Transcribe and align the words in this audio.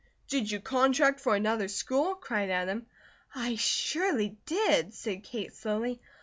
"Did 0.29 0.49
you 0.49 0.59
contract 0.59 1.19
for 1.19 1.35
another 1.35 1.67
school?" 1.67 2.15
cried 2.15 2.49
Adam. 2.49 2.87
"I 3.35 3.53
surely 3.55 4.35
did," 4.47 4.95
said 4.95 5.21
Kate 5.23 5.53
slowly. 5.53 6.01